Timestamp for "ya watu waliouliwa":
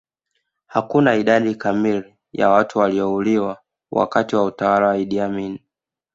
2.33-3.61